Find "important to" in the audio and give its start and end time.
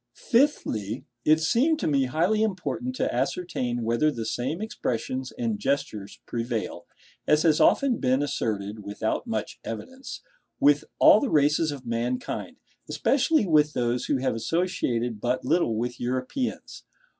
2.41-3.13